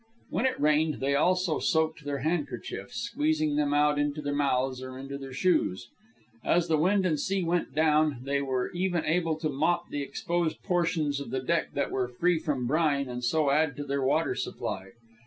When 0.31 0.47
it 0.47 0.59
rained, 0.59 0.95
they 0.95 1.13
also 1.13 1.59
soaked 1.59 2.05
their 2.05 2.21
handkerchiefs, 2.25 2.95
squeezing 2.97 3.55
them 3.55 3.71
out 3.71 3.99
into 3.99 4.19
their 4.19 4.33
mouths 4.33 4.81
or 4.81 4.97
into 4.97 5.15
their 5.15 5.31
shoes. 5.31 5.89
As 6.43 6.67
the 6.67 6.79
wind 6.79 7.05
and 7.05 7.19
sea 7.19 7.43
went 7.43 7.75
down, 7.75 8.17
they 8.23 8.41
were 8.41 8.71
even 8.71 9.05
able 9.05 9.35
to 9.35 9.47
mop 9.49 9.89
the 9.91 10.01
exposed 10.01 10.63
portions 10.63 11.19
of 11.19 11.29
the 11.29 11.39
deck 11.39 11.73
that 11.75 11.91
were 11.91 12.07
free 12.07 12.39
from 12.39 12.65
brine 12.65 13.07
and 13.07 13.23
so 13.23 13.51
add 13.51 13.75
to 13.77 13.83
their 13.83 14.01
water 14.01 14.33
supply. 14.33 14.93